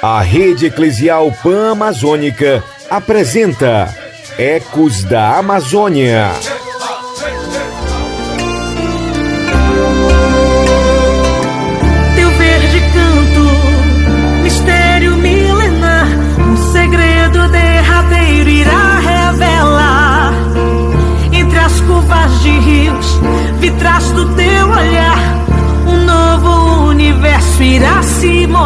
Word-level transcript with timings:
A 0.00 0.20
Rede 0.20 0.66
Eclesial 0.66 1.32
Pan-Amazônica 1.42 2.62
apresenta 2.88 3.92
Ecos 4.38 5.02
da 5.02 5.38
Amazônia. 5.38 6.30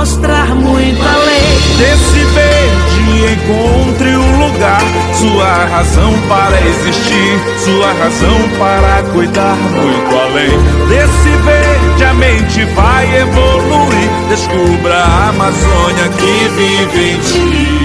Mostrar 0.04 0.54
muito 0.54 1.00
além. 1.02 1.78
Desse 1.78 2.24
verde 2.34 3.32
encontre 3.32 4.14
o 4.14 4.36
lugar, 4.36 4.82
sua 5.14 5.64
razão 5.64 6.12
para 6.28 6.60
existir, 6.60 7.40
sua 7.64 7.90
razão 7.94 8.36
para 8.58 9.02
cuidar 9.14 9.56
muito 9.56 10.14
além. 10.14 10.88
Desse 10.90 11.30
verde 11.42 12.04
a 12.04 12.12
mente 12.12 12.64
vai 12.74 13.16
evoluir, 13.16 14.10
descubra 14.28 14.94
a 14.94 15.28
Amazônia 15.30 16.08
que 16.18 16.48
vive 16.50 17.10
em 17.10 17.18
ti 17.20 17.83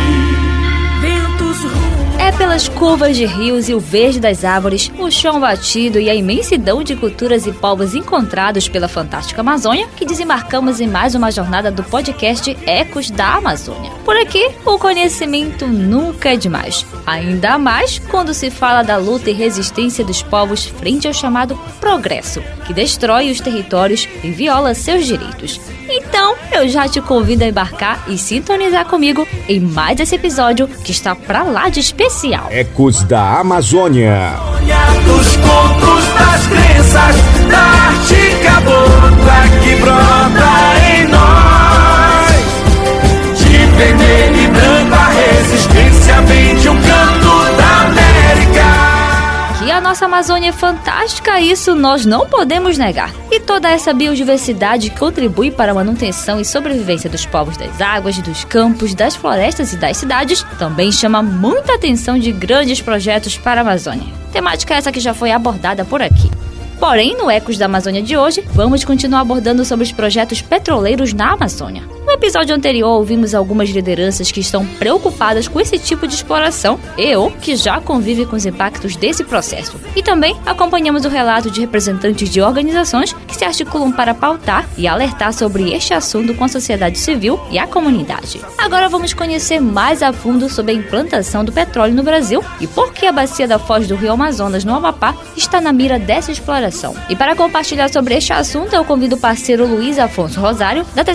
pelas 2.39 2.69
curvas 2.69 3.17
de 3.17 3.25
rios 3.25 3.67
e 3.67 3.73
o 3.73 3.81
verde 3.81 4.17
das 4.17 4.45
árvores, 4.45 4.89
o 4.97 5.11
chão 5.11 5.41
batido 5.41 5.99
e 5.99 6.09
a 6.09 6.15
imensidão 6.15 6.81
de 6.81 6.95
culturas 6.95 7.45
e 7.45 7.51
povos 7.51 7.93
encontrados 7.93 8.69
pela 8.69 8.87
fantástica 8.87 9.41
Amazônia, 9.41 9.89
que 9.97 10.05
desembarcamos 10.05 10.79
em 10.79 10.87
mais 10.87 11.15
uma 11.15 11.31
jornada 11.31 11.69
do 11.69 11.83
podcast 11.83 12.57
Ecos 12.65 13.11
da 13.11 13.35
Amazônia. 13.35 13.91
Por 14.05 14.15
aqui, 14.15 14.51
o 14.65 14.79
conhecimento 14.79 15.67
nunca 15.67 16.29
é 16.33 16.37
demais. 16.37 16.85
Ainda 17.05 17.57
mais 17.57 17.99
quando 17.99 18.33
se 18.33 18.49
fala 18.49 18.83
da 18.83 18.95
luta 18.95 19.29
e 19.29 19.33
resistência 19.33 20.05
dos 20.05 20.23
povos 20.23 20.65
frente 20.65 21.09
ao 21.09 21.13
chamado 21.13 21.59
progresso, 21.81 22.41
que 22.65 22.73
destrói 22.73 23.29
os 23.29 23.41
territórios 23.41 24.07
e 24.23 24.31
viola 24.31 24.73
seus 24.73 25.05
direitos. 25.05 25.59
Então, 26.09 26.35
eu 26.51 26.67
já 26.67 26.87
te 26.89 26.99
convido 26.99 27.43
a 27.43 27.47
embarcar 27.47 28.03
e 28.07 28.17
sintonizar 28.17 28.83
comigo 28.85 29.27
em 29.47 29.59
mais 29.59 29.99
esse 29.99 30.15
episódio 30.15 30.67
que 30.67 30.91
está 30.91 31.15
pra 31.15 31.43
lá 31.43 31.69
de 31.69 31.79
especial. 31.79 32.47
Ecos 32.49 33.03
da 33.03 33.39
Amazônia. 33.39 34.33
Dos 35.05 35.35
contos, 35.37 36.05
das 36.17 36.47
crenças, 36.47 37.15
da 37.47 37.59
arte 37.59 38.35
cabocla 38.43 39.43
que 39.63 39.75
brota 39.75 40.49
em 40.91 41.07
nós. 41.09 42.39
De 43.37 43.65
vermelho 43.77 44.41
e 44.43 44.47
branco 44.47 44.95
a 44.95 45.09
resistência 45.09 46.21
vem 46.23 46.55
de 46.55 46.69
um 46.69 46.81
nossa 49.89 50.05
Amazônia 50.05 50.49
é 50.49 50.51
fantástica, 50.51 51.41
isso 51.41 51.73
nós 51.73 52.05
não 52.05 52.27
podemos 52.27 52.77
negar. 52.77 53.11
E 53.31 53.39
toda 53.39 53.71
essa 53.71 53.91
biodiversidade 53.91 54.91
contribui 54.91 55.49
para 55.49 55.71
a 55.71 55.73
manutenção 55.73 56.39
e 56.39 56.45
sobrevivência 56.45 57.09
dos 57.09 57.25
povos 57.25 57.57
das 57.57 57.81
águas, 57.81 58.19
dos 58.19 58.43
campos, 58.43 58.93
das 58.93 59.15
florestas 59.15 59.73
e 59.73 59.77
das 59.77 59.97
cidades, 59.97 60.45
também 60.59 60.91
chama 60.91 61.23
muita 61.23 61.73
atenção 61.73 62.19
de 62.19 62.31
grandes 62.31 62.79
projetos 62.79 63.35
para 63.35 63.61
a 63.61 63.63
Amazônia. 63.63 64.13
Temática 64.31 64.75
essa 64.75 64.91
que 64.91 64.99
já 64.99 65.15
foi 65.15 65.31
abordada 65.31 65.83
por 65.83 66.03
aqui. 66.03 66.29
Porém, 66.79 67.17
no 67.17 67.29
Ecos 67.31 67.57
da 67.57 67.65
Amazônia 67.65 68.03
de 68.03 68.15
hoje, 68.15 68.45
vamos 68.53 68.85
continuar 68.85 69.21
abordando 69.21 69.65
sobre 69.65 69.85
os 69.85 69.91
projetos 69.91 70.39
petroleiros 70.39 71.13
na 71.13 71.31
Amazônia. 71.31 71.81
Episódio 72.21 72.53
anterior, 72.53 72.89
ouvimos 72.89 73.33
algumas 73.33 73.69
lideranças 73.69 74.29
que 74.29 74.41
estão 74.41 74.65
preocupadas 74.65 75.47
com 75.47 75.57
esse 75.57 75.79
tipo 75.79 76.05
de 76.05 76.13
exploração 76.13 76.77
e 76.97 77.15
ou 77.15 77.31
que 77.31 77.55
já 77.55 77.79
convivem 77.79 78.25
com 78.25 78.35
os 78.35 78.45
impactos 78.45 78.97
desse 78.97 79.23
processo. 79.23 79.79
E 79.95 80.03
também 80.03 80.35
acompanhamos 80.45 81.05
o 81.05 81.09
relato 81.09 81.49
de 81.49 81.61
representantes 81.61 82.29
de 82.29 82.41
organizações 82.41 83.13
que 83.25 83.37
se 83.37 83.45
articulam 83.45 83.89
para 83.93 84.13
pautar 84.13 84.67
e 84.77 84.85
alertar 84.85 85.31
sobre 85.31 85.71
este 85.73 85.93
assunto 85.93 86.35
com 86.35 86.43
a 86.43 86.49
sociedade 86.49 86.99
civil 86.99 87.39
e 87.49 87.57
a 87.57 87.65
comunidade. 87.65 88.41
Agora 88.57 88.89
vamos 88.89 89.13
conhecer 89.13 89.61
mais 89.61 90.03
a 90.03 90.11
fundo 90.11 90.49
sobre 90.49 90.73
a 90.73 90.75
implantação 90.75 91.45
do 91.45 91.53
petróleo 91.53 91.95
no 91.95 92.03
Brasil 92.03 92.43
e 92.59 92.67
por 92.67 92.91
que 92.91 93.05
a 93.05 93.13
bacia 93.13 93.47
da 93.47 93.57
Foz 93.57 93.87
do 93.87 93.95
Rio 93.95 94.11
Amazonas, 94.11 94.65
no 94.65 94.75
Amapá, 94.75 95.15
está 95.37 95.61
na 95.61 95.71
mira 95.71 95.97
dessa 95.97 96.33
exploração 96.33 96.93
e 97.09 97.15
para 97.15 97.33
compartilhar 97.33 97.89
sobre 97.89 98.15
este 98.15 98.33
assunto, 98.33 98.73
eu 98.73 98.83
convido 98.83 99.15
o 99.15 99.19
parceiro 99.19 99.65
Luiz 99.65 99.97
Afonso 99.97 100.41
Rosário, 100.41 100.85
da 100.93 101.05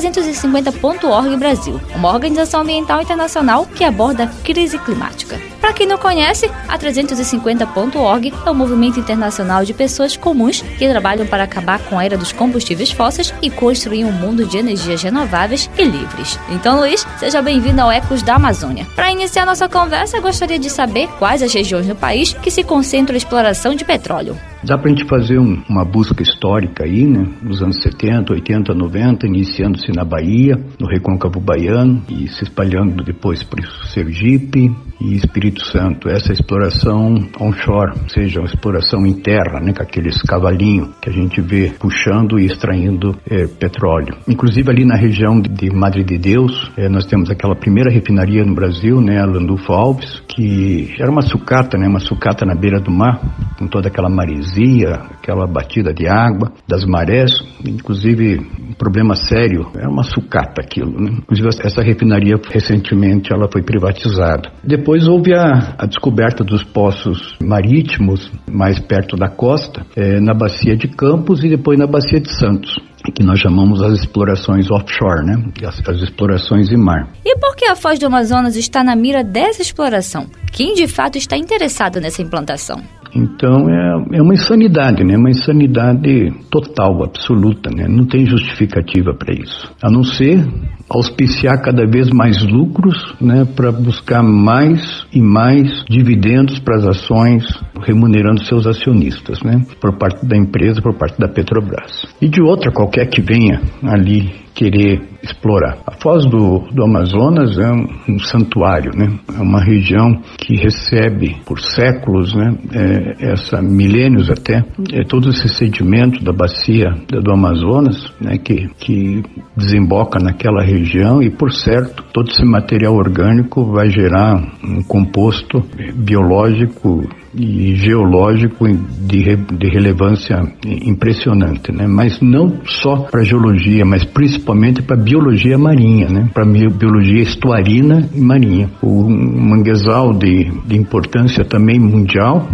350.org 0.94 1.37
Brasil, 1.37 1.81
uma 1.94 2.12
organização 2.12 2.60
ambiental 2.62 3.00
internacional 3.00 3.66
que 3.66 3.84
aborda 3.84 4.25
a 4.25 4.27
crise 4.27 4.78
climática. 4.78 5.41
Para 5.60 5.72
quem 5.72 5.87
não 5.87 5.99
conhece, 5.99 6.50
a 6.69 6.78
350.org 6.78 8.32
é 8.44 8.50
um 8.50 8.55
movimento 8.55 9.00
internacional 9.00 9.65
de 9.65 9.72
pessoas 9.72 10.16
comuns 10.16 10.62
que 10.62 10.88
trabalham 10.88 11.27
para 11.27 11.44
acabar 11.44 11.78
com 11.81 11.99
a 11.99 12.04
era 12.04 12.16
dos 12.16 12.33
combustíveis 12.33 12.91
fósseis 12.91 13.33
e 13.43 13.50
construir 13.50 14.04
um 14.04 14.12
mundo 14.12 14.47
de 14.47 14.59
energias 14.59 15.03
renováveis 15.03 15.71
e 15.78 15.84
livres. 15.84 16.38
Então, 16.50 16.78
Luiz, 16.78 17.06
seja 17.19 17.43
bem-vindo 17.43 17.81
ao 17.81 17.91
Ecos 17.91 18.22
da 18.22 18.34
Amazônia. 18.34 18.87
Para 18.94 19.10
iniciar 19.10 19.47
nossa 19.47 19.69
conversa, 19.69 20.21
gostaria 20.21 20.59
de 20.59 20.71
saber 20.71 21.09
quais 21.19 21.43
as 21.43 21.53
regiões 21.53 21.87
do 21.87 21.97
país 21.97 22.33
que 22.34 22.50
se 22.50 22.62
concentram 22.62 23.15
a 23.15 23.19
exploração 23.19 23.75
de 23.75 23.84
petróleo. 23.84 24.38
Dá 24.66 24.78
para 24.78 24.86
a 24.86 24.94
gente 24.94 25.04
fazer 25.04 25.38
um, 25.38 25.62
uma 25.69 25.84
busca 25.84 26.22
histórica 26.22 26.84
aí, 26.84 27.04
né? 27.04 27.22
Nos 27.42 27.62
anos 27.62 27.82
70, 27.82 28.32
80, 28.32 28.75
90, 28.75 29.26
iniciando-se 29.26 29.92
na 29.92 30.04
Bahia, 30.04 30.56
no 30.80 30.88
Recôncavo 30.88 31.38
Baiano 31.38 32.02
e 32.08 32.26
se 32.28 32.44
espalhando 32.44 33.04
depois 33.04 33.42
por 33.42 33.60
Sergipe, 33.92 34.74
e 35.00 35.14
Espírito 35.14 35.64
Santo, 35.66 36.08
essa 36.08 36.32
exploração 36.32 37.14
onshore, 37.41 37.92
ou 38.03 38.08
seja, 38.08 38.41
uma 38.41 38.47
exploração 38.47 39.04
em 39.06 39.14
terra, 39.14 39.60
né, 39.60 39.72
com 39.72 39.82
aqueles 39.82 40.20
cavalinhos 40.22 40.91
que 41.00 41.10
a 41.10 41.12
gente 41.12 41.41
vê 41.41 41.72
puxando 41.78 42.38
e 42.38 42.47
extraindo 42.47 43.14
é, 43.28 43.47
petróleo. 43.47 44.16
Inclusive 44.26 44.70
ali 44.70 44.84
na 44.84 44.97
região 44.97 45.41
de 45.41 45.70
Madre 45.70 46.04
de 46.04 46.16
Deus, 46.16 46.70
é, 46.76 46.88
nós 46.88 47.04
temos 47.06 47.30
aquela 47.30 47.54
primeira 47.54 47.91
refinaria 47.91 48.44
no 48.44 48.54
Brasil, 48.54 49.00
né, 49.00 49.20
a 49.20 49.26
Landulfo 49.26 49.72
Alves, 49.72 50.22
que 50.34 50.93
era 50.99 51.11
uma 51.11 51.22
sucata, 51.22 51.78
né, 51.78 51.87
uma 51.87 52.00
sucata 52.00 52.45
na 52.45 52.55
beira 52.55 52.81
do 52.81 52.91
mar, 52.91 53.21
com 53.56 53.69
toda 53.69 53.89
aquela 53.89 54.09
maresia, 54.09 54.95
aquela 55.12 55.47
batida 55.47 55.95
de 55.95 56.09
água, 56.09 56.53
das 56.67 56.84
marés, 56.84 57.31
inclusive 57.65 58.39
um 58.39 58.72
problema 58.72 59.15
sério, 59.15 59.71
é 59.77 59.87
uma 59.87 60.03
sucata 60.03 60.61
aquilo, 60.61 60.91
né? 61.00 61.19
Inclusive 61.22 61.49
essa 61.62 61.83
refinaria 61.83 62.34
recentemente 62.50 63.33
ela 63.33 63.49
foi 63.50 63.62
privatizada. 63.62 64.50
Depois 64.65 65.06
houve 65.06 65.33
a, 65.34 65.75
a 65.78 65.87
descoberta 65.87 66.43
dos 66.43 66.65
poços 66.65 67.37
marítimos 67.41 68.31
mais 68.51 68.81
perto 68.81 69.16
da 69.16 69.28
costa, 69.28 69.87
é, 69.97 70.19
na 70.21 70.34
bacia 70.34 70.77
de 70.77 70.89
Campos 70.89 71.45
e 71.45 71.49
depois 71.49 71.78
na 71.78 71.87
bacia 71.87 72.21
de 72.21 72.31
Santos 72.31 72.75
que 73.12 73.22
nós 73.22 73.38
chamamos 73.38 73.82
as 73.82 74.00
explorações 74.00 74.70
offshore, 74.70 75.25
né? 75.26 75.34
As, 75.66 75.81
as, 75.87 76.03
explorações 76.03 76.70
em 76.70 76.76
mar. 76.76 77.12
E 77.25 77.38
por 77.38 77.54
que 77.54 77.66
a 77.66 77.76
Foz 77.76 77.98
do 77.98 78.06
Amazonas 78.06 78.56
está 78.56 78.82
na 78.82 78.97
mira 78.97 79.22
dessa 79.22 79.60
exploração? 79.60 80.26
Quem 80.53 80.75
de 80.75 80.88
fato 80.88 81.19
está 81.19 81.37
interessado 81.37 82.00
nessa 82.00 82.22
implantação? 82.22 82.82
Então 83.14 83.69
é, 83.69 84.19
é 84.19 84.22
uma 84.22 84.34
insanidade, 84.34 85.04
né? 85.04 85.16
Uma 85.16 85.30
insanidade 85.30 86.32
total, 86.50 87.04
absoluta, 87.04 87.70
né? 87.70 87.86
Não 87.88 88.06
tem 88.06 88.26
justificativa 88.26 89.14
para 89.14 89.34
isso. 89.34 89.72
A 89.82 89.91
não 89.91 90.02
ser 90.02 90.44
auspiciar 90.88 91.58
cada 91.58 91.86
vez 91.86 92.10
mais 92.10 92.42
lucros, 92.42 93.14
né? 93.20 93.44
Para 93.44 93.70
buscar 93.70 94.22
mais 94.22 95.06
e 95.12 95.21
mais 95.21 95.84
dividendos 95.89 96.59
para 96.59 96.77
as 96.77 96.86
ações, 96.86 97.44
remunerando 97.83 98.44
seus 98.44 98.66
acionistas, 98.66 99.41
né? 99.42 99.65
Por 99.80 99.97
parte 99.97 100.27
da 100.27 100.36
empresa, 100.36 100.83
por 100.83 100.94
parte 100.94 101.18
da 101.18 101.28
Petrobras. 101.28 102.06
E 102.21 102.28
de 102.28 102.42
outra 102.42 102.72
qualquer 102.72 103.06
que 103.09 103.21
venha 103.21 103.60
ali 103.83 104.43
querer 104.54 105.03
explorar. 105.22 105.78
A 105.86 105.92
Foz 106.01 106.24
do, 106.27 106.60
do 106.72 106.84
Amazonas 106.84 107.59
é 107.59 107.71
um, 107.71 108.15
um, 108.15 108.18
santuário, 108.18 108.92
né? 108.97 109.18
É 109.36 109.42
uma 109.42 109.62
região 109.62 110.21
que 110.39 110.54
recebe 110.56 111.36
por 111.45 111.60
séculos, 111.60 112.34
né? 112.34 112.56
É, 112.72 113.33
essa 113.33 113.60
milênios 113.60 114.30
até, 114.30 114.65
é 114.92 115.03
todo 115.04 115.30
esse 115.30 115.48
sedimento 115.48 116.22
da 116.22 116.33
bacia 116.33 116.91
do 117.09 117.33
Amazonas, 117.33 118.12
né? 118.21 118.39
Que, 118.39 118.68
que 118.78 119.22
desemboca 119.56 120.18
naquela 120.18 120.62
região 120.62 121.22
e, 121.22 121.30
por 121.30 121.53
certo, 121.53 122.04
todo 122.12 122.30
esse 122.30 122.45
material 122.45 122.95
orgânico 122.95 123.65
vai 123.72 123.91
gerar 123.91 124.36
um 124.62 124.83
composto 124.83 125.62
biológico 125.95 127.03
e 127.36 127.75
geológico 127.75 128.66
de, 128.69 129.36
de 129.36 129.69
relevância 129.69 130.41
impressionante, 130.65 131.72
né? 131.72 131.86
Mas 131.86 132.21
não 132.21 132.60
só 132.65 132.97
para 133.10 133.25
geologia, 133.25 133.84
mas 133.84 134.04
principalmente 134.04 134.83
para 134.83 134.97
biologia 134.97 135.59
marinha, 135.59 136.09
né? 136.09 136.31
Para 136.33 136.45
biologia 136.45 137.22
estuarina 137.22 138.09
e 138.15 138.21
marinha. 138.21 138.71
O 138.83 139.09
manguezal 139.09 140.13
de, 140.13 140.51
de 140.66 140.77
importância 140.77 141.45
também 141.45 141.78
mundial, 141.78 142.48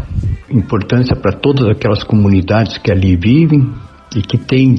importância 0.50 1.14
para 1.14 1.32
todas 1.32 1.68
aquelas 1.68 2.02
comunidades 2.02 2.78
que 2.78 2.90
ali 2.90 3.16
vivem 3.16 3.70
e 4.16 4.22
que 4.22 4.38
têm 4.38 4.76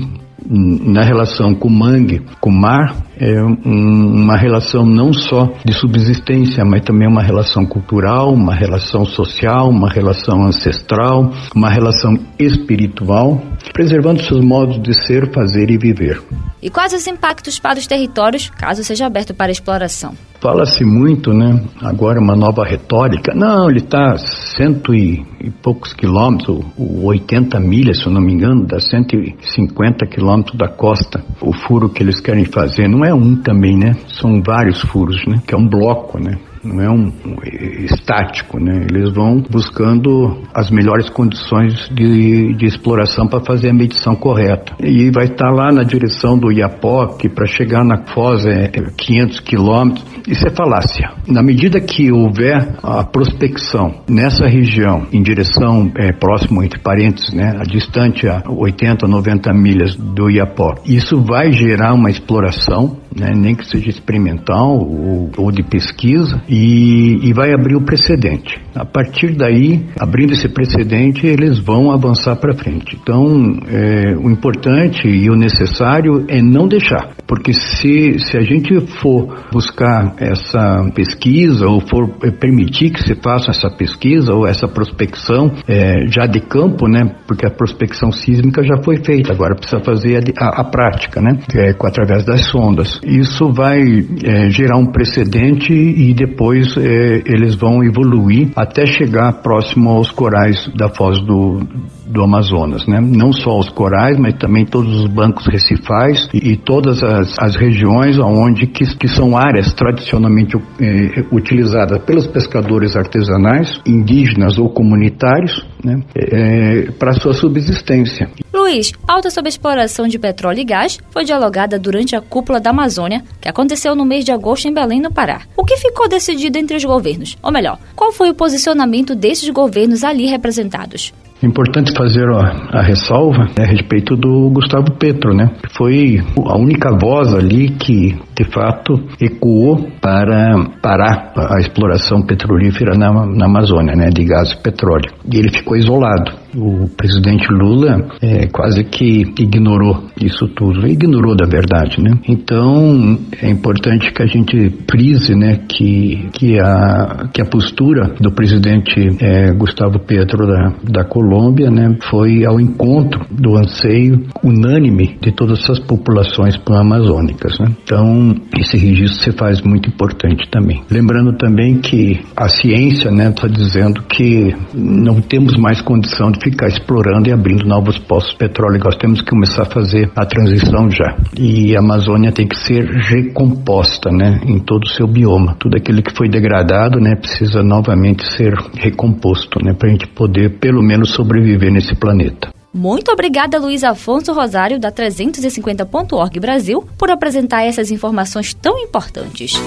na 0.50 1.04
relação 1.04 1.54
com 1.54 1.68
o 1.68 1.72
mangue, 1.72 2.22
com 2.40 2.50
o 2.50 2.54
mar, 2.54 2.96
é 3.22 3.40
uma 3.44 4.36
relação 4.36 4.84
não 4.84 5.14
só 5.14 5.54
de 5.64 5.74
subsistência, 5.74 6.66
mas 6.66 6.82
também 6.84 7.08
uma 7.08 7.22
relação 7.22 7.64
cultural, 7.68 8.34
uma 8.34 8.56
relação 8.56 9.06
social, 9.06 9.70
uma 9.70 9.88
relação 9.88 10.44
ancestral, 10.44 11.32
uma 11.56 11.70
relação 11.70 12.18
espiritual, 12.40 13.40
preservando 13.74 14.24
seus 14.24 14.44
modos 14.44 14.82
de 14.82 14.94
ser, 15.06 15.32
fazer 15.32 15.70
e 15.70 15.78
viver. 15.78 16.20
E 16.62 16.70
quais 16.70 16.94
os 16.94 17.06
impactos 17.06 17.60
para 17.60 17.78
os 17.78 17.86
territórios, 17.86 18.50
caso 18.50 18.84
seja 18.84 19.06
aberto 19.06 19.36
para 19.36 19.52
exploração? 19.52 20.14
Fala-se 20.42 20.84
muito, 20.84 21.32
né? 21.32 21.64
Agora 21.80 22.20
uma 22.20 22.36
nova 22.36 22.66
retórica. 22.66 23.32
Não, 23.36 23.70
ele 23.70 23.78
está 23.78 24.18
cento 24.18 24.92
e, 24.92 25.24
poucos 25.62 25.94
quilômetros, 25.94 26.66
80 26.80 27.60
milhas, 27.60 28.00
se 28.00 28.08
eu 28.08 28.12
não 28.12 28.22
me 28.22 28.34
engano, 28.34 28.66
dá 28.66 28.80
150 28.80 30.08
quilômetros 30.08 30.58
da 30.58 30.68
costa. 30.68 31.24
O 31.40 31.54
furo 31.54 31.90
que 31.90 32.02
eles 32.02 32.20
querem 32.20 32.46
fazer 32.46 32.88
não 32.88 33.06
é 33.06 33.11
um 33.14 33.36
também, 33.36 33.78
né? 33.78 33.94
São 34.08 34.42
vários 34.42 34.82
furos, 34.82 35.26
né? 35.26 35.42
Que 35.46 35.54
é 35.54 35.58
um 35.58 35.68
bloco, 35.68 36.20
né? 36.20 36.38
Não 36.64 36.82
é 36.82 36.90
um, 36.90 37.12
um 37.26 37.86
estático, 37.86 38.60
né? 38.60 38.86
Eles 38.90 39.14
vão 39.14 39.42
buscando 39.50 40.42
as 40.54 40.70
melhores 40.70 41.10
condições 41.10 41.90
de, 41.90 42.54
de 42.54 42.66
exploração 42.66 43.28
para 43.28 43.44
fazer 43.44 43.70
a 43.70 43.74
medição 43.74 44.16
correta. 44.16 44.76
E 44.80 45.10
vai 45.12 45.26
estar 45.26 45.50
lá 45.50 45.72
na 45.72 45.84
direção 45.84 46.38
do 46.38 46.52
Iapoque 46.52 47.30
para 47.30 47.46
chegar 47.46 47.84
na 47.84 48.06
Foz 48.14 48.46
é 48.46 48.70
500 48.98 49.40
quilômetros. 49.40 50.06
Isso 50.28 50.48
é 50.48 50.52
falácia. 50.52 51.12
Na 51.28 51.42
medida 51.42 51.80
que 51.80 52.12
houver 52.12 52.76
a 52.84 53.04
prospecção 53.04 54.02
nessa 54.08 54.46
região 54.46 55.08
em 55.12 55.22
direção 55.22 55.92
é, 55.98 56.12
próximo 56.12 56.64
entre 56.64 56.80
parênteses, 56.80 57.34
né, 57.34 57.54
a 57.58 57.64
distante 57.64 58.28
a 58.28 58.44
80, 58.48 59.08
90 59.08 59.54
milhas 59.54 59.96
do 59.96 60.30
Iapó, 60.30 60.76
isso 60.86 61.22
vai 61.22 61.52
gerar 61.52 61.94
uma 61.94 62.10
exploração, 62.10 62.98
né, 63.16 63.32
nem 63.36 63.56
que 63.56 63.66
seja 63.66 63.90
experimental 63.90 64.78
ou, 64.78 65.32
ou 65.38 65.52
de 65.52 65.64
pesquisa, 65.64 66.42
e, 66.52 67.30
e 67.30 67.34
vai 67.34 67.54
abrir 67.54 67.78
o 67.78 67.82
precedente. 67.82 68.60
A 68.76 68.84
partir 68.84 69.36
daí, 69.36 69.86
abrindo 69.98 70.34
esse 70.34 70.50
precedente, 70.50 71.26
eles 71.26 71.60
vão 71.60 71.92
avançar 71.92 72.36
para 72.36 72.54
frente. 72.54 72.98
Então, 73.02 73.58
é, 73.68 74.14
o 74.18 74.30
importante 74.30 75.08
e 75.08 75.30
o 75.30 75.36
necessário 75.36 76.26
é 76.28 76.42
não 76.42 76.68
deixar, 76.68 77.16
porque 77.26 77.54
se, 77.54 78.20
se 78.20 78.38
a 78.38 78.42
gente 78.42 78.82
for 79.02 79.46
buscar 79.52 80.16
essa 80.20 80.90
pesquisa 80.94 81.66
ou 81.68 81.80
for 81.80 82.10
é, 82.24 82.32
permitir 82.32 82.92
que 82.92 83.02
se 83.02 83.16
faça 83.16 83.52
essa 83.52 83.70
pesquisa 83.70 84.34
ou 84.34 84.46
essa 84.46 84.68
prospecção 84.68 85.52
é, 85.68 86.06
já 86.08 86.26
de 86.26 86.42
campo, 86.42 86.88
né? 86.88 87.16
Porque 87.26 87.46
a 87.46 87.52
prospecção 87.52 88.12
sísmica 88.12 88.62
já 88.62 88.82
foi 88.84 88.98
feita, 88.98 89.32
agora 89.32 89.56
precisa 89.56 89.82
fazer 89.84 90.22
a, 90.38 90.62
a, 90.62 90.64
prática, 90.66 91.22
né? 91.22 91.40
É, 91.56 91.70
através 91.82 92.26
das 92.26 92.46
sondas. 92.50 93.00
Isso 93.06 93.52
vai 93.54 93.82
é, 94.24 94.50
gerar 94.50 94.78
um 94.78 94.88
precedente 94.88 95.72
e 95.74 96.14
depois 96.14 96.41
é, 96.78 97.22
eles 97.26 97.56
vão 97.56 97.84
evoluir 97.84 98.50
até 98.56 98.86
chegar 98.86 99.32
próximo 99.44 99.92
aos 99.92 100.10
corais 100.10 100.68
da 100.76 100.90
foz 100.90 101.20
do, 101.22 101.60
do 102.08 102.24
Amazonas, 102.24 102.88
né? 102.88 103.00
Não 103.00 103.32
só 103.32 103.60
os 103.60 103.70
corais, 103.70 104.18
mas 104.18 104.34
também 104.36 104.66
todos 104.66 105.02
os 105.02 105.08
bancos 105.08 105.46
recifais 105.46 106.28
e, 106.34 106.54
e 106.54 106.58
todas 106.58 107.04
as, 107.04 107.38
as 107.40 107.56
regiões 107.56 108.18
onde 108.20 108.66
que, 108.68 108.86
que 108.98 109.08
são 109.08 109.38
áreas 109.38 109.72
tradicionalmente 109.74 110.58
eh, 110.80 111.26
utilizadas 111.32 112.00
pelos 112.04 112.26
pescadores 112.28 112.96
artesanais, 112.96 113.80
indígenas 113.86 114.58
ou 114.58 114.70
comunitários, 114.70 115.66
né? 115.84 116.02
Eh, 116.16 116.92
para 116.98 117.14
sua 117.14 117.34
subsistência. 117.34 118.30
Luiz, 118.62 118.94
alta 119.08 119.32
sobre 119.32 119.50
exploração 119.50 120.08
de 120.08 120.20
petróleo 120.20 120.60
e 120.60 120.64
gás 120.64 121.00
foi 121.10 121.24
dialogada 121.24 121.80
durante 121.80 122.16
a 122.16 122.22
cúpula 122.22 122.60
da 122.60 122.70
Amazônia, 122.70 123.24
que 123.42 123.50
aconteceu 123.50 123.96
no 123.96 124.06
mês 124.06 124.24
de 124.24 124.32
agosto 124.32 124.68
em 124.68 124.74
Belém, 124.74 125.02
no 125.02 125.12
Pará. 125.12 125.42
O 125.58 125.66
que 125.66 125.78
ficou 125.78 126.08
decidido 126.08 126.60
entre 126.60 126.78
os 126.78 126.86
governos? 126.86 127.36
Ou 127.42 127.52
melhor, 127.52 127.80
qual 127.96 128.12
foi 128.12 128.30
o 128.30 128.36
posicionamento 128.36 129.16
desses 129.16 129.50
governos 129.50 130.04
ali 130.04 130.28
representados? 130.28 131.12
Importante 131.44 131.92
fazer 131.98 132.30
a, 132.30 132.80
a 132.80 132.82
ressalva 132.84 133.46
né, 133.46 133.64
a 133.64 133.66
respeito 133.66 134.16
do 134.16 134.52
Gustavo 134.52 134.92
Petro, 135.00 135.34
né? 135.34 135.50
Foi 135.76 136.20
a 136.46 136.56
única 136.56 136.96
voz 137.02 137.34
ali 137.34 137.70
que, 137.70 138.16
de 138.36 138.44
fato, 138.44 138.94
ecoou 139.20 139.90
para 140.00 140.54
parar 140.84 141.34
a 141.36 141.60
exploração 141.60 142.22
petrolífera 142.22 142.96
na, 142.96 143.26
na 143.26 143.46
Amazônia, 143.46 143.96
né? 143.96 144.10
De 144.10 144.24
gás 144.24 144.52
e 144.52 144.62
petróleo. 144.62 145.12
E 145.34 145.38
ele 145.38 145.50
ficou 145.50 145.76
isolado. 145.76 146.32
O 146.56 146.90
presidente 146.90 147.48
Lula 147.52 148.10
é, 148.22 148.48
quase 148.48 148.84
que 148.84 149.22
ignorou 149.40 150.06
isso 150.20 150.48
tudo, 150.50 150.88
ignorou 150.88 151.36
da 151.36 151.46
verdade, 151.46 152.02
né? 152.02 152.12
Então 152.28 153.18
é 153.42 153.50
importante 153.50 154.12
que 154.12 154.22
a 154.22 154.28
gente 154.28 154.72
frise, 154.90 155.36
né, 155.36 155.62
que 155.68 156.30
que 156.34 156.60
a 156.60 157.30
que 157.34 157.42
a 157.42 157.46
postura 157.46 158.14
do 158.20 158.32
presidente 158.32 159.00
é, 159.20 159.52
Gustavo 159.54 160.00
Petro 160.00 160.46
da, 160.46 160.74
da 160.84 161.04
Colômbia, 161.06 161.70
né, 161.70 161.98
foi 162.10 162.46
ao 162.46 162.60
encontro 162.60 163.26
do 163.32 163.56
anseio 163.58 164.26
unânime 164.44 165.18
de 165.22 165.32
todas 165.32 165.60
essas 165.60 165.80
populações 165.80 166.58
pan-amazônicas, 166.58 167.58
né? 167.60 167.68
Então 167.84 168.36
esse 168.60 168.78
registro 168.78 169.24
se 169.24 169.32
faz 169.32 169.62
muito 169.62 169.90
importante 169.90 170.50
também. 170.52 170.82
Lembrando 170.90 171.38
também 171.38 171.80
que 171.80 172.20
a 172.36 172.48
ciência, 172.50 173.10
né, 173.12 173.30
está 173.30 173.48
dizendo 173.48 174.02
que 174.04 174.54
não 174.74 175.22
temos 175.22 175.56
mais 175.58 175.82
condição 175.82 176.32
de 176.32 176.41
ficar 176.42 176.68
explorando 176.68 177.30
e 177.30 177.32
abrindo 177.32 177.66
novos 177.66 177.98
poços 177.98 178.32
de 178.32 178.38
petróleo. 178.38 178.80
Nós 178.84 178.96
temos 178.96 179.22
que 179.22 179.30
começar 179.30 179.64
a 179.64 179.66
fazer 179.66 180.12
a 180.16 180.26
transição 180.26 180.90
já. 180.90 181.18
E 181.38 181.76
a 181.76 181.80
Amazônia 181.80 182.32
tem 182.32 182.48
que 182.48 182.58
ser 182.58 182.86
recomposta, 182.86 184.10
né, 184.12 184.42
em 184.46 184.60
todo 184.60 184.84
o 184.84 184.90
seu 184.90 185.08
bioma. 185.08 185.56
Tudo 185.60 185.78
aquilo 185.78 186.02
que 186.02 186.16
foi 186.16 186.30
degradado, 186.30 187.00
né, 187.00 187.16
precisa 187.16 187.62
novamente 187.64 188.26
ser 188.36 188.54
recomposto, 188.78 189.60
né, 189.64 189.74
para 189.74 189.90
a 189.90 189.92
gente 189.92 190.08
poder 190.08 190.60
pelo 190.60 190.82
menos 190.82 191.12
sobreviver 191.12 191.72
nesse 191.72 191.96
planeta. 191.96 192.50
Muito 192.74 193.12
obrigada, 193.12 193.60
Luiz 193.60 193.84
Afonso 193.84 194.32
Rosário, 194.32 194.80
da 194.80 194.92
350.org 194.92 196.40
Brasil, 196.40 196.86
por 196.98 197.12
apresentar 197.12 197.64
essas 197.64 197.92
informações 197.92 198.54
tão 198.54 198.80
importantes. 198.80 199.60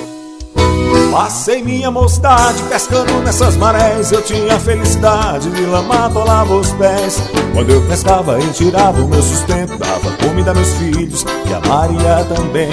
Passei 1.14 1.62
minha 1.62 1.92
mocidade 1.92 2.60
pescando 2.64 3.12
nessas 3.22 3.56
marés. 3.56 4.10
Eu 4.10 4.20
tinha 4.20 4.58
felicidade 4.58 5.48
de 5.48 5.64
lama 5.64 6.06
atolava 6.06 6.52
os 6.56 6.72
pés. 6.72 7.22
Quando 7.52 7.70
eu 7.70 7.80
pescava 7.82 8.36
e 8.40 8.50
tirava 8.50 9.00
o 9.00 9.06
meu 9.06 9.22
sustento 9.22 9.78
Dava 9.78 10.10
comida 10.16 10.50
a 10.50 10.54
meus 10.54 10.72
filhos 10.72 11.24
e 11.48 11.54
a 11.54 11.60
Maria 11.60 12.24
também. 12.24 12.68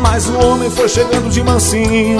Mas 0.00 0.26
o 0.26 0.38
homem 0.38 0.70
foi 0.70 0.88
chegando 0.88 1.28
de 1.28 1.42
mansinho 1.42 2.18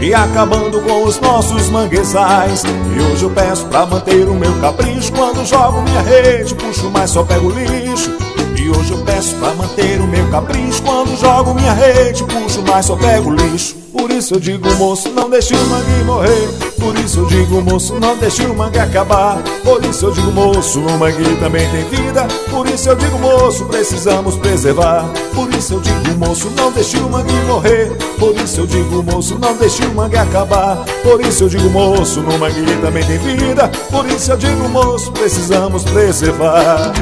E 0.00 0.14
acabando 0.14 0.80
com 0.82 1.02
os 1.02 1.18
nossos 1.18 1.68
manguezais. 1.68 2.62
E 2.62 3.00
hoje 3.00 3.24
eu 3.24 3.30
peço 3.30 3.66
pra 3.66 3.84
manter 3.84 4.28
o 4.28 4.34
meu 4.34 4.54
capricho. 4.60 5.12
Quando 5.14 5.44
jogo 5.44 5.82
minha 5.82 6.02
rede, 6.02 6.54
puxo 6.54 6.88
mais 6.92 7.10
só 7.10 7.24
pego 7.24 7.50
lixo. 7.50 8.16
E 8.56 8.70
hoje 8.70 8.92
eu 8.92 8.98
peço 8.98 9.34
pra 9.34 9.52
manter 9.54 10.00
o 10.00 10.06
meu 10.06 10.30
capricho. 10.30 10.80
Quando 10.84 11.18
jogo 11.18 11.54
minha 11.54 11.72
rede, 11.72 12.22
puxo 12.22 12.62
mais 12.62 12.86
só 12.86 12.94
pego 12.94 13.32
lixo 13.32 13.81
por 13.92 14.10
isso 14.10 14.34
eu 14.34 14.40
digo, 14.40 14.72
moço, 14.74 15.10
não 15.10 15.28
deixe 15.28 15.54
o 15.54 15.66
mangue 15.66 16.04
morrer. 16.04 16.48
Por 16.78 16.98
isso 16.98 17.20
eu 17.20 17.26
digo, 17.26 17.60
moço, 17.60 18.00
não 18.00 18.16
deixe 18.16 18.44
o 18.46 18.54
mangue 18.54 18.78
acabar. 18.78 19.42
Por 19.62 19.84
isso 19.84 20.06
eu 20.06 20.10
digo, 20.10 20.32
moço, 20.32 20.80
o 20.80 20.98
mangue 20.98 21.36
também 21.36 21.68
tem 21.70 21.84
vida. 21.84 22.26
Por 22.50 22.66
isso 22.68 22.88
eu 22.88 22.96
digo, 22.96 23.18
moço, 23.18 23.64
precisamos 23.66 24.36
preservar. 24.36 25.04
Por 25.34 25.52
isso 25.54 25.74
eu 25.74 25.80
digo, 25.80 26.18
moço, 26.18 26.50
não 26.56 26.72
deixe 26.72 26.96
o 26.96 27.08
mangue 27.08 27.34
morrer. 27.46 27.92
Por 28.18 28.34
isso 28.36 28.60
eu 28.62 28.66
digo, 28.66 29.02
moço, 29.02 29.38
não 29.38 29.54
deixe 29.56 29.84
o 29.84 29.94
mangue 29.94 30.16
acabar. 30.16 30.84
Por 31.02 31.20
isso 31.20 31.44
eu 31.44 31.48
digo, 31.48 31.68
moço, 31.70 32.20
no 32.20 32.38
mangue 32.38 32.76
também 32.80 33.04
tem 33.04 33.18
vida. 33.18 33.70
Por 33.90 34.06
isso 34.06 34.32
eu 34.32 34.36
digo, 34.36 34.68
moço, 34.68 35.12
precisamos 35.12 35.84
preservar. 35.84 36.92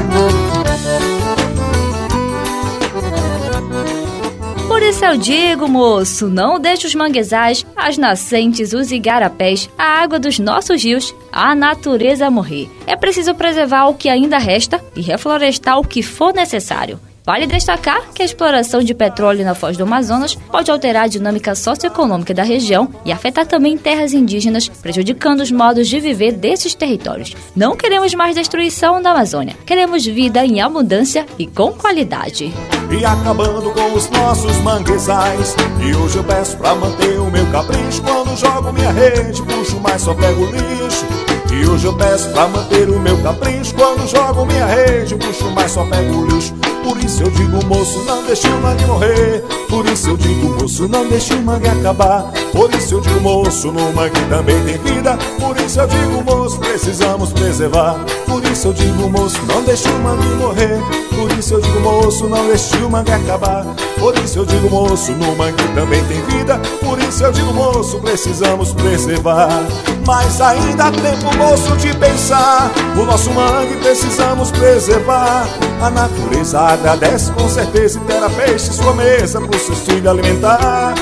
Por 4.91 4.95
isso 4.95 5.05
eu 5.05 5.17
digo, 5.17 5.69
moço, 5.69 6.27
não 6.27 6.59
deixe 6.59 6.85
os 6.85 6.93
manguezais, 6.93 7.65
as 7.77 7.97
nascentes, 7.97 8.73
os 8.73 8.91
igarapés, 8.91 9.69
a 9.77 9.85
água 9.85 10.19
dos 10.19 10.37
nossos 10.37 10.83
rios, 10.83 11.15
a 11.31 11.55
natureza 11.55 12.29
morrer. 12.29 12.69
É 12.85 12.97
preciso 12.97 13.33
preservar 13.33 13.87
o 13.87 13.93
que 13.93 14.09
ainda 14.09 14.37
resta 14.37 14.83
e 14.93 14.99
reflorestar 14.99 15.79
o 15.79 15.87
que 15.87 16.03
for 16.03 16.33
necessário. 16.33 16.99
Vale 17.23 17.45
destacar 17.45 18.09
que 18.13 18.21
a 18.23 18.25
exploração 18.25 18.81
de 18.81 18.93
petróleo 18.95 19.45
na 19.45 19.53
foz 19.53 19.77
do 19.77 19.83
Amazonas 19.83 20.33
pode 20.33 20.71
alterar 20.71 21.03
a 21.03 21.07
dinâmica 21.07 21.53
socioeconômica 21.53 22.33
da 22.33 22.43
região 22.43 22.89
e 23.05 23.11
afetar 23.11 23.45
também 23.45 23.77
terras 23.77 24.13
indígenas, 24.13 24.67
prejudicando 24.67 25.41
os 25.41 25.51
modos 25.51 25.87
de 25.87 25.99
viver 25.99 26.31
desses 26.31 26.73
territórios. 26.73 27.35
Não 27.55 27.75
queremos 27.75 28.13
mais 28.15 28.35
destruição 28.35 29.01
da 29.01 29.11
Amazônia, 29.11 29.55
queremos 29.65 30.05
vida 30.05 30.43
em 30.43 30.61
abundância 30.61 31.25
e 31.37 31.45
com 31.45 31.71
qualidade. 31.73 32.51
E 32.89 33.05
acabando 33.05 33.71
com 33.71 33.93
os 33.93 34.09
nossos 34.09 34.57
manguezais. 34.57 35.55
E 35.79 35.95
hoje 35.95 36.17
eu 36.17 36.23
peço 36.23 36.57
pra 36.57 36.75
manter 36.75 37.19
o 37.19 37.31
meu 37.31 37.45
capricho. 37.51 38.01
Quando 38.01 38.37
jogo 38.37 38.73
minha 38.73 38.91
rede, 38.91 39.41
puxo, 39.43 39.79
mas 39.79 40.01
só 40.01 40.13
pego 40.13 40.45
lixo. 40.47 41.05
E 41.53 41.65
hoje 41.67 41.85
eu 41.85 41.93
peço 41.95 42.29
pra 42.31 42.47
manter 42.47 42.89
o 42.89 42.99
meu 42.99 43.17
capricho. 43.21 43.73
Quando 43.75 44.07
jogo 44.09 44.45
minha 44.45 44.65
rede, 44.65 45.15
puxo, 45.15 45.49
mas 45.51 45.71
só 45.71 45.85
pego 45.85 46.25
lixo. 46.25 46.53
Por 46.83 46.97
isso 46.97 47.23
eu 47.23 47.31
digo, 47.31 47.65
moço, 47.65 47.99
não 48.05 48.23
deixe 48.23 48.47
o 48.47 48.61
mangue 48.61 48.85
morrer. 48.85 49.43
Por 49.69 49.85
isso 49.85 50.09
eu 50.09 50.17
digo, 50.17 50.49
moço, 50.59 50.87
não 50.87 51.07
deixe 51.07 51.33
o 51.33 51.41
mangue 51.41 51.67
acabar. 51.69 52.31
Por 52.51 52.73
isso 52.73 52.95
eu 52.95 53.01
digo, 53.01 53.21
moço, 53.21 53.71
no 53.71 53.93
mangue 53.93 54.19
também 54.29 54.55
tem 54.65 54.77
vida. 54.79 55.17
Por 55.39 55.57
isso 55.57 55.79
eu 55.79 55.87
digo, 55.87 56.23
moço, 56.23 56.59
precisamos 56.59 57.31
preservar. 57.31 57.95
Por 58.27 58.43
isso 58.45 58.67
eu 58.67 58.73
digo, 58.73 59.09
moço, 59.09 59.39
não 59.47 59.61
deixe 59.63 59.87
o 59.87 59.99
mangue 59.99 60.27
morrer. 60.35 60.79
Por 61.15 61.31
isso 61.37 61.53
eu 61.53 61.61
digo, 61.61 61.79
moço, 61.81 62.27
não 62.27 62.47
deixe 62.47 62.77
o 62.77 62.89
mangue 62.89 63.11
acabar. 63.11 63.65
Por 63.99 64.17
isso 64.17 64.39
eu 64.39 64.45
digo, 64.45 64.69
moço, 64.69 65.11
no 65.13 65.35
mangue 65.35 65.63
também 65.75 66.03
tem 66.05 66.21
vida. 66.23 66.59
Por 66.79 66.99
isso 66.99 67.23
eu 67.23 67.31
digo, 67.31 67.53
moço, 67.53 67.99
precisamos 67.99 68.73
preservar. 68.73 69.63
Mas 70.05 70.41
ainda 70.41 70.85
há 70.85 70.91
tempo, 70.91 71.37
moço, 71.37 71.77
de 71.77 71.95
pensar. 71.95 72.71
O 72.97 73.05
nosso 73.05 73.29
mangue 73.31 73.75
precisamos 73.77 74.51
preservar. 74.51 75.47
A 75.81 75.89
natureza 75.89 76.70
agradece 76.71 77.31
com 77.33 77.49
certeza 77.49 77.99
e 77.99 78.05
terá 78.05 78.29
peixe 78.29 78.71
sua 78.71 78.93
mesa 78.93 79.41
pro 79.41 79.59
seu 79.59 79.75
filho 79.75 80.09
alimentar. 80.09 80.95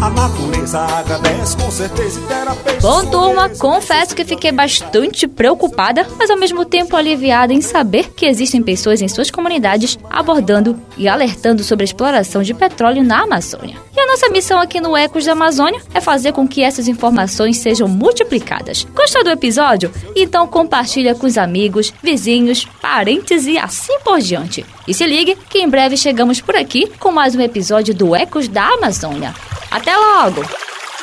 A 0.00 0.08
natureza 0.08 0.80
agradece 0.80 1.56
com 1.58 1.70
certeza 1.70 2.18
e 2.18 2.22
terá 2.22 2.54
peixe 2.54 2.80
Bom, 2.80 3.04
turma, 3.04 3.50
confesso 3.50 4.16
que 4.16 4.24
fiquei 4.24 4.50
bastante 4.50 5.28
preocupada, 5.28 6.06
mas 6.18 6.30
ao 6.30 6.38
mesmo 6.38 6.64
tempo 6.64 6.96
aliviada 6.96 7.52
em 7.52 7.60
saber 7.60 8.10
que 8.16 8.24
existem 8.24 8.62
pessoas 8.62 9.02
em 9.02 9.08
suas 9.08 9.30
comunidades 9.30 9.98
abordando 10.08 10.80
e 10.96 11.06
alertando 11.06 11.62
sobre 11.62 11.84
a 11.84 11.86
exploração 11.86 12.42
de 12.42 12.54
petróleo 12.54 13.04
na 13.04 13.22
Amazônia. 13.24 13.76
A 14.00 14.06
nossa 14.06 14.30
missão 14.30 14.58
aqui 14.58 14.80
no 14.80 14.96
Ecos 14.96 15.26
da 15.26 15.32
Amazônia 15.32 15.78
é 15.92 16.00
fazer 16.00 16.32
com 16.32 16.48
que 16.48 16.62
essas 16.62 16.88
informações 16.88 17.58
sejam 17.58 17.86
multiplicadas. 17.86 18.86
Gostou 18.94 19.22
do 19.22 19.28
episódio? 19.28 19.92
Então 20.16 20.46
compartilha 20.46 21.14
com 21.14 21.26
os 21.26 21.36
amigos, 21.36 21.92
vizinhos, 22.02 22.64
parentes 22.80 23.46
e 23.46 23.58
assim 23.58 24.00
por 24.00 24.18
diante. 24.18 24.64
E 24.88 24.94
se 24.94 25.06
ligue 25.06 25.36
que 25.50 25.58
em 25.58 25.68
breve 25.68 25.98
chegamos 25.98 26.40
por 26.40 26.56
aqui 26.56 26.90
com 26.98 27.12
mais 27.12 27.36
um 27.36 27.42
episódio 27.42 27.94
do 27.94 28.16
Ecos 28.16 28.48
da 28.48 28.68
Amazônia. 28.68 29.34
Até 29.70 29.94
logo! 29.94 30.42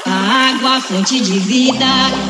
A 0.08 0.50
água, 0.56 0.82
fonte 0.82 1.20
de 1.20 1.38
vida 1.38 1.86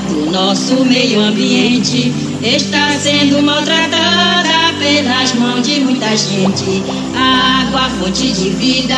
do 0.10 0.32
nosso 0.32 0.84
meio 0.84 1.22
ambiente, 1.22 2.12
está 2.44 2.92
sendo 3.00 3.42
maltratada 3.42 4.74
pelas 4.80 5.34
mãos 5.36 5.66
de 5.66 5.80
muita 5.80 6.16
gente. 6.18 6.84
A 7.16 7.62
água, 7.62 7.90
fonte 8.00 8.34
de 8.34 8.50
vida 8.50 8.96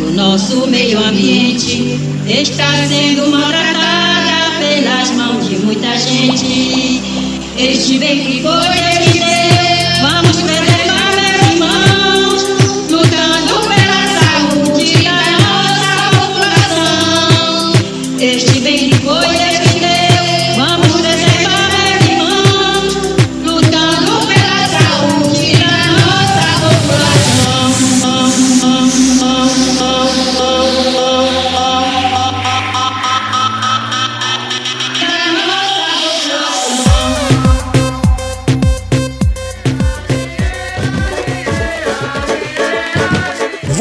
do 0.00 0.12
nosso 0.12 0.66
meio 0.66 0.98
ambiente, 0.98 1.98
está 2.26 2.72
sendo 2.88 3.30
maltratada 3.30 4.58
pelas 4.58 5.10
mãos 5.10 5.46
de 5.46 5.56
muita 5.56 5.96
gente. 5.98 7.00
Este 7.56 7.98
bem 7.98 8.24
que 8.24 8.42
foi 8.42 9.19